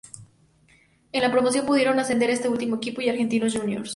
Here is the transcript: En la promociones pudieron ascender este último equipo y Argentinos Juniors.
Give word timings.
En 1.11 1.21
la 1.21 1.31
promociones 1.31 1.67
pudieron 1.67 1.99
ascender 1.99 2.31
este 2.31 2.49
último 2.49 2.77
equipo 2.77 3.01
y 3.01 3.09
Argentinos 3.09 3.55
Juniors. 3.55 3.89